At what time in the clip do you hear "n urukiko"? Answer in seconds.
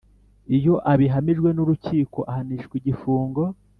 1.53-2.19